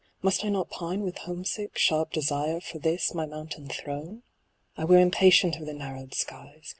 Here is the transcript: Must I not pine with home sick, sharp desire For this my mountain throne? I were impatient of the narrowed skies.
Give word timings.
Must 0.23 0.43
I 0.43 0.49
not 0.49 0.71
pine 0.71 1.01
with 1.03 1.19
home 1.29 1.45
sick, 1.45 1.77
sharp 1.77 2.11
desire 2.11 2.59
For 2.59 2.79
this 2.79 3.13
my 3.13 3.27
mountain 3.27 3.67
throne? 3.67 4.23
I 4.75 4.83
were 4.83 4.97
impatient 4.97 5.57
of 5.57 5.67
the 5.67 5.73
narrowed 5.75 6.15
skies. 6.15 6.69